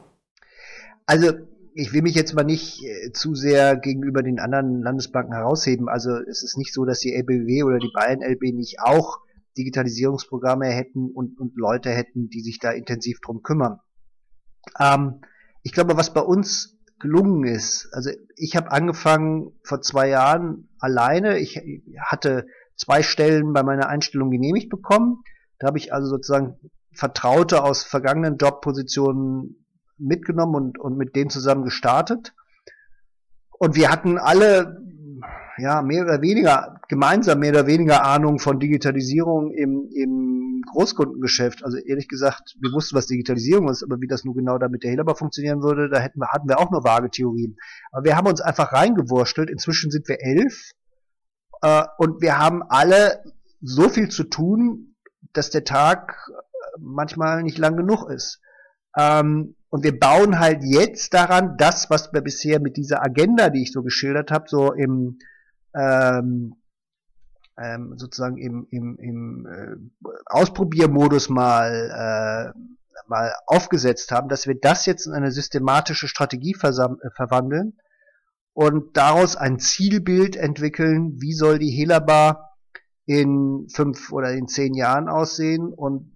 [1.07, 1.31] Also
[1.75, 5.89] ich will mich jetzt mal nicht äh, zu sehr gegenüber den anderen Landesbanken herausheben.
[5.89, 9.19] Also es ist nicht so, dass die LBW oder die Bayern LB nicht auch
[9.57, 13.79] Digitalisierungsprogramme hätten und, und Leute hätten, die sich da intensiv drum kümmern.
[14.79, 15.21] Ähm,
[15.61, 21.39] ich glaube, was bei uns gelungen ist, also ich habe angefangen vor zwei Jahren alleine.
[21.39, 21.59] Ich
[21.99, 25.23] hatte zwei Stellen bei meiner Einstellung genehmigt bekommen.
[25.59, 26.57] Da habe ich also sozusagen
[26.93, 29.62] Vertraute aus vergangenen Jobpositionen
[30.03, 32.33] mitgenommen und, und mit denen zusammen gestartet.
[33.51, 34.81] Und wir hatten alle,
[35.57, 41.63] ja, mehr oder weniger, gemeinsam mehr oder weniger Ahnung von Digitalisierung im, im Großkundengeschäft.
[41.63, 44.83] Also ehrlich gesagt, wir wussten, was Digitalisierung ist, aber wie das nur genau da mit
[44.83, 47.57] der Helaba funktionieren würde, da hätten wir, hatten wir auch nur vage Theorien.
[47.91, 49.49] Aber wir haben uns einfach reingewurschtelt.
[49.49, 50.71] Inzwischen sind wir elf.
[51.61, 53.23] Äh, und wir haben alle
[53.61, 54.95] so viel zu tun,
[55.31, 56.17] dass der Tag
[56.79, 58.41] manchmal nicht lang genug ist.
[58.97, 63.63] Ähm, und wir bauen halt jetzt daran, das, was wir bisher mit dieser Agenda, die
[63.63, 65.17] ich so geschildert habe, so im
[65.73, 66.57] ähm,
[67.57, 72.59] ähm, sozusagen im, im, im äh, Ausprobiermodus mal, äh,
[73.07, 77.79] mal aufgesetzt haben, dass wir das jetzt in eine systematische Strategie äh, verwandeln
[78.53, 82.51] und daraus ein Zielbild entwickeln, wie soll die Helaba
[83.07, 86.15] in fünf oder in zehn Jahren aussehen und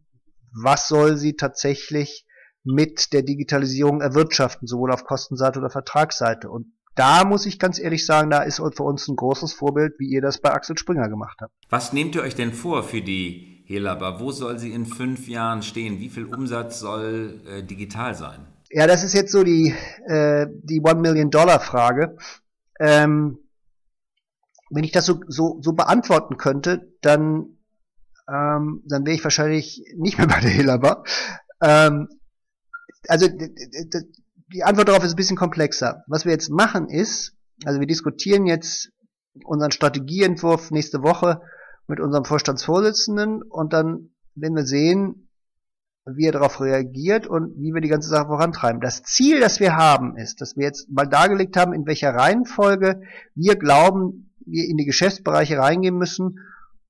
[0.53, 2.26] was soll sie tatsächlich
[2.67, 6.49] mit der Digitalisierung erwirtschaften, sowohl auf Kostenseite oder Vertragsseite.
[6.49, 10.09] Und da muss ich ganz ehrlich sagen, da ist für uns ein großes Vorbild, wie
[10.09, 11.53] ihr das bei Axel Springer gemacht habt.
[11.69, 14.19] Was nehmt ihr euch denn vor für die Helaba?
[14.19, 15.99] Wo soll sie in fünf Jahren stehen?
[15.99, 18.47] Wie viel Umsatz soll äh, digital sein?
[18.69, 19.73] Ja, das ist jetzt so die,
[20.07, 22.17] äh, die One Million Dollar Frage.
[22.79, 23.37] Ähm,
[24.69, 27.57] wenn ich das so, so, so beantworten könnte, dann,
[28.27, 31.03] ähm, dann wäre ich wahrscheinlich nicht mehr bei der Helaba.
[31.61, 32.09] Ähm,
[33.07, 33.27] also
[34.53, 36.03] die Antwort darauf ist ein bisschen komplexer.
[36.07, 37.33] Was wir jetzt machen ist,
[37.65, 38.91] also wir diskutieren jetzt
[39.43, 41.41] unseren Strategieentwurf nächste Woche
[41.87, 45.29] mit unserem Vorstandsvorsitzenden und dann werden wir sehen,
[46.05, 48.79] wie er darauf reagiert und wie wir die ganze Sache vorantreiben.
[48.79, 53.01] Das Ziel, das wir haben, ist, dass wir jetzt mal dargelegt haben, in welcher Reihenfolge
[53.35, 56.39] wir glauben, wir in die Geschäftsbereiche reingehen müssen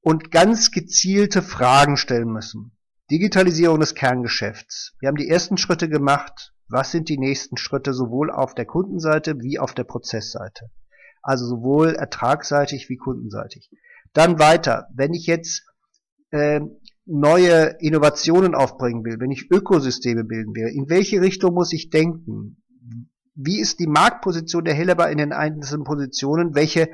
[0.01, 2.76] und ganz gezielte Fragen stellen müssen.
[3.09, 4.93] Digitalisierung des Kerngeschäfts.
[4.99, 6.53] Wir haben die ersten Schritte gemacht.
[6.67, 10.69] Was sind die nächsten Schritte sowohl auf der Kundenseite wie auf der Prozessseite?
[11.21, 13.71] Also sowohl ertragsseitig wie kundenseitig.
[14.13, 14.87] Dann weiter.
[14.93, 15.63] Wenn ich jetzt
[16.31, 16.59] äh,
[17.05, 22.61] neue Innovationen aufbringen will, wenn ich Ökosysteme bilden will, in welche Richtung muss ich denken?
[23.35, 26.55] Wie ist die Marktposition der Helleber in den einzelnen Positionen?
[26.55, 26.89] Welche,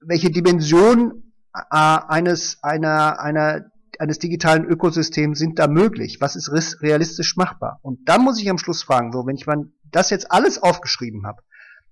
[0.00, 3.64] welche Dimension äh, eines, einer, einer
[4.00, 6.18] eines digitalen Ökosystems sind da möglich?
[6.20, 7.78] Was ist realistisch machbar?
[7.82, 11.26] Und dann muss ich am Schluss fragen, so, wenn ich mal das jetzt alles aufgeschrieben
[11.26, 11.42] habe,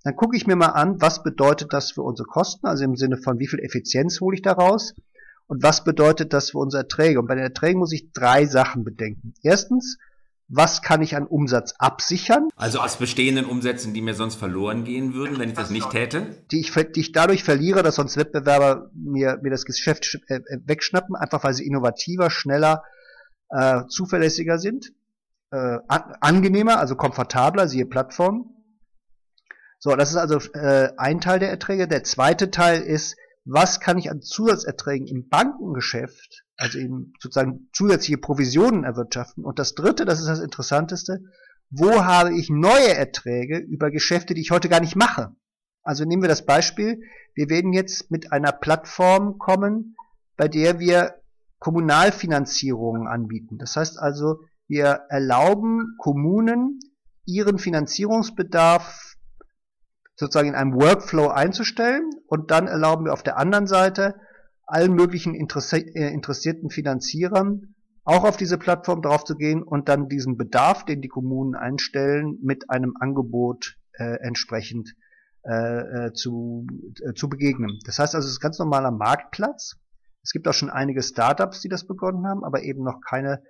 [0.03, 3.17] dann gucke ich mir mal an, was bedeutet das für unsere Kosten, also im Sinne
[3.17, 4.95] von wie viel Effizienz hole ich daraus
[5.47, 7.19] und was bedeutet das für unsere Erträge.
[7.19, 9.35] Und bei den Erträgen muss ich drei Sachen bedenken.
[9.43, 9.99] Erstens,
[10.49, 12.49] was kann ich an Umsatz absichern.
[12.57, 16.45] Also aus bestehenden Umsätzen, die mir sonst verloren gehen würden, wenn ich das nicht täte?
[16.51, 20.59] Die ich, die ich dadurch verliere, dass sonst Wettbewerber mir, mir das Geschäft äh, äh,
[20.65, 22.83] wegschnappen, einfach weil sie innovativer, schneller,
[23.51, 24.93] äh, zuverlässiger sind,
[25.51, 28.51] äh, an, angenehmer, also komfortabler, siehe Plattform.
[29.79, 31.89] So, das ist also äh, ein Teil der Erträge.
[31.89, 38.19] Der zweite Teil ist, was kann ich an Zusatzerträgen im Bankengeschäft also eben sozusagen zusätzliche
[38.19, 39.45] Provisionen erwirtschaften.
[39.45, 41.21] Und das dritte, das ist das Interessanteste,
[41.71, 45.35] wo habe ich neue Erträge über Geschäfte, die ich heute gar nicht mache?
[45.83, 47.03] Also nehmen wir das Beispiel,
[47.35, 49.97] wir werden jetzt mit einer Plattform kommen,
[50.37, 51.17] bei der wir
[51.59, 53.59] Kommunalfinanzierungen anbieten.
[53.59, 56.81] Das heißt also, wir erlauben Kommunen,
[57.27, 59.04] ihren Finanzierungsbedarf
[60.17, 64.15] sozusagen in einem Workflow einzustellen und dann erlauben wir auf der anderen Seite
[64.67, 67.75] allen möglichen äh, interessierten Finanzierern
[68.05, 72.95] auch auf diese Plattform draufzugehen und dann diesen Bedarf, den die Kommunen einstellen, mit einem
[73.01, 74.95] Angebot äh, entsprechend
[75.47, 76.67] äh, äh, zu,
[77.03, 77.79] äh, zu begegnen.
[77.85, 79.77] Das heißt also, es ist ganz normaler Marktplatz.
[80.23, 83.43] Es gibt auch schon einige Startups, die das begonnen haben, aber eben noch keine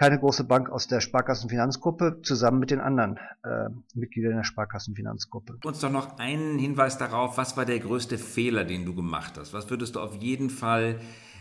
[0.00, 5.58] keine große Bank aus der Sparkassenfinanzgruppe zusammen mit den anderen äh, Mitgliedern der Sparkassenfinanzgruppe.
[5.62, 9.52] Uns doch noch einen Hinweis darauf, was war der größte Fehler, den du gemacht hast?
[9.52, 10.98] Was würdest du auf jeden Fall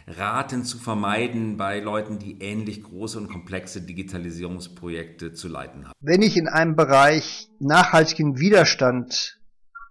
[0.08, 5.93] raten zu vermeiden bei Leuten, die ähnlich große und komplexe Digitalisierungsprojekte zu leiten haben?
[6.02, 9.39] Wenn ich in einem Bereich nachhaltigen Widerstand,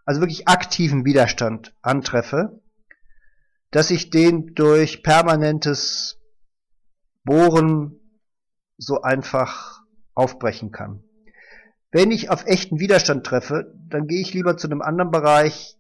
[0.05, 2.61] also wirklich aktiven Widerstand antreffe,
[3.71, 6.19] dass ich den durch permanentes
[7.25, 7.98] Bohren
[8.79, 9.83] so einfach
[10.15, 11.03] aufbrechen kann.
[11.91, 15.77] Wenn ich auf echten Widerstand treffe, dann gehe ich lieber zu einem anderen Bereich,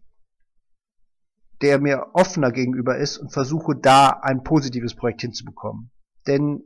[1.61, 5.90] der mir offener gegenüber ist und versuche da ein positives Projekt hinzubekommen.
[6.26, 6.62] Denn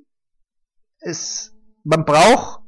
[1.01, 2.61] es, man braucht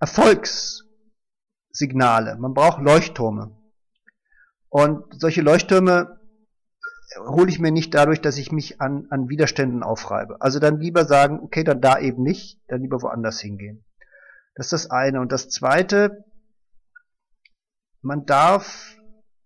[0.00, 3.56] Erfolgssignale, man braucht Leuchttürme.
[4.68, 6.15] Und solche Leuchttürme
[7.14, 10.40] hole ich mir nicht dadurch, dass ich mich an, an Widerständen aufreibe.
[10.40, 13.84] Also dann lieber sagen, okay, dann da eben nicht, dann lieber woanders hingehen.
[14.54, 15.20] Das ist das eine.
[15.20, 16.24] Und das zweite,
[18.02, 18.96] man darf,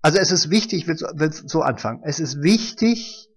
[0.02, 3.28] also es ist wichtig, ich will, will so anfangen, es ist wichtig,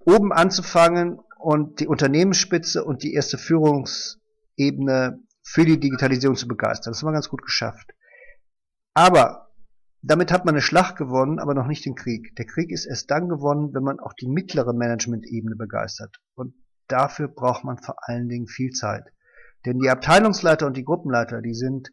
[0.00, 6.92] oben anzufangen und die Unternehmensspitze und die erste Führungsebene für die Digitalisierung zu begeistern.
[6.92, 7.92] Das haben wir ganz gut geschafft.
[8.94, 9.49] Aber
[10.02, 12.34] damit hat man eine Schlacht gewonnen, aber noch nicht den Krieg.
[12.36, 16.16] Der Krieg ist erst dann gewonnen, wenn man auch die mittlere Management-Ebene begeistert.
[16.34, 16.54] Und
[16.88, 19.04] dafür braucht man vor allen Dingen viel Zeit.
[19.66, 21.92] Denn die Abteilungsleiter und die Gruppenleiter, die sind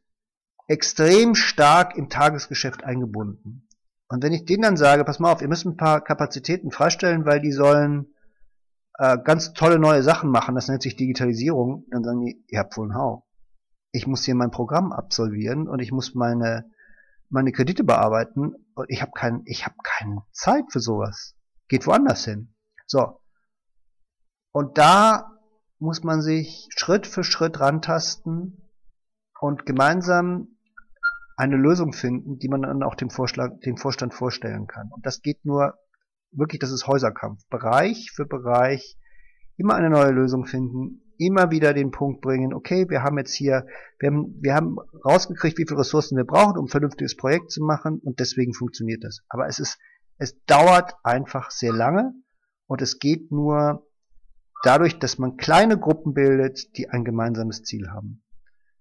[0.68, 3.68] extrem stark im Tagesgeschäft eingebunden.
[4.10, 7.26] Und wenn ich denen dann sage, pass mal auf, ihr müsst ein paar Kapazitäten freistellen,
[7.26, 8.14] weil die sollen
[8.98, 12.78] äh, ganz tolle neue Sachen machen, das nennt sich Digitalisierung, dann sagen die, ihr habt
[12.78, 13.28] wohl einen Hau.
[13.92, 16.70] Ich muss hier mein Programm absolvieren und ich muss meine
[17.30, 21.36] meine Kredite bearbeiten und ich habe kein, ich habe keine Zeit für sowas.
[21.68, 22.54] Geht woanders hin.
[22.86, 23.20] So.
[24.52, 25.32] Und da
[25.80, 28.70] muss man sich Schritt für Schritt rantasten
[29.40, 30.58] und gemeinsam
[31.36, 34.90] eine Lösung finden, die man dann auch dem, Vorschlag, dem Vorstand vorstellen kann.
[34.92, 35.76] Und das geht nur
[36.32, 37.48] wirklich, das ist Häuserkampf.
[37.50, 38.98] Bereich für Bereich
[39.56, 43.66] immer eine neue Lösung finden, immer wieder den Punkt bringen, okay, wir haben jetzt hier,
[44.00, 47.64] wir haben, wir haben rausgekriegt, wie viele Ressourcen wir brauchen, um ein vernünftiges Projekt zu
[47.64, 49.22] machen und deswegen funktioniert das.
[49.30, 49.78] Aber es ist,
[50.18, 52.14] es dauert einfach sehr lange
[52.68, 53.88] und es geht nur
[54.64, 58.24] dadurch, dass man kleine Gruppen bildet, die ein gemeinsames Ziel haben.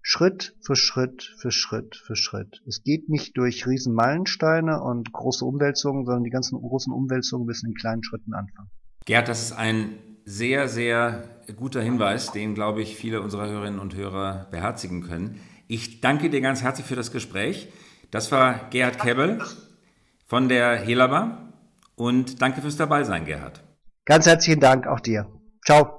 [0.01, 2.63] Schritt für Schritt für Schritt für Schritt.
[2.65, 7.67] Es geht nicht durch riesen Meilensteine und große Umwälzungen, sondern die ganzen großen Umwälzungen müssen
[7.67, 8.69] in kleinen Schritten anfangen.
[9.05, 11.23] Gerd, das ist ein sehr, sehr
[11.55, 15.39] guter Hinweis, den, glaube ich, viele unserer Hörerinnen und Hörer beherzigen können.
[15.69, 17.69] Ich danke dir ganz herzlich für das Gespräch.
[18.11, 19.41] Das war Gerhard Kebbel
[20.25, 21.53] von der Helaba
[21.95, 23.63] und danke fürs Dabeisein, Gerhard.
[24.03, 25.27] Ganz herzlichen Dank auch dir.
[25.65, 25.96] Ciao.